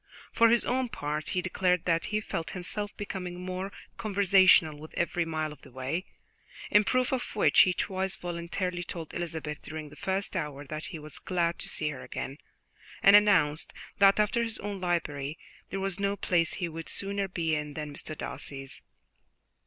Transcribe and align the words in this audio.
For 0.33 0.49
his 0.49 0.65
own 0.65 0.87
part, 0.87 1.29
he 1.29 1.43
declared 1.43 1.85
that 1.85 2.05
he 2.05 2.19
felt 2.21 2.49
himself 2.57 2.97
becoming 2.97 3.39
more 3.39 3.71
conversational 3.97 4.79
with 4.79 4.95
every 4.95 5.25
mile 5.25 5.53
of 5.53 5.61
the 5.61 5.69
way, 5.69 6.05
in 6.71 6.83
proof 6.83 7.11
of 7.11 7.35
which 7.35 7.59
he 7.61 7.73
twice 7.73 8.15
voluntarily 8.15 8.81
told 8.81 9.13
Elizabeth 9.13 9.61
during 9.61 9.89
the 9.89 9.95
first 9.95 10.35
hour 10.35 10.65
that 10.65 10.85
he 10.85 10.97
was 10.97 11.19
glad 11.19 11.59
to 11.59 11.69
see 11.69 11.89
her 11.89 12.01
again, 12.01 12.39
and 13.03 13.15
announced 13.15 13.73
that, 13.99 14.19
after 14.19 14.41
his 14.41 14.57
own 14.57 14.81
library, 14.81 15.37
there 15.69 15.79
was 15.79 15.99
no 15.99 16.15
place 16.17 16.55
he 16.55 16.67
would 16.67 16.89
sooner 16.89 17.27
be 17.27 17.53
in 17.53 17.75
than 17.75 17.93
Mr. 17.93 18.17
Darcy's. 18.17 18.81